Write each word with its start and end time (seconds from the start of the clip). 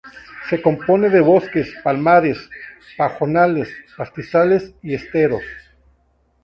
Se 0.49 0.59
compone 0.63 1.11
de 1.11 1.21
bosques, 1.21 1.75
palmares, 1.83 2.49
pajonales, 2.97 3.69
pastizales 3.95 4.73
y 4.81 4.95
esteros. 4.95 5.43